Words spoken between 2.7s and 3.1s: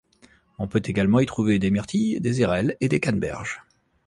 et des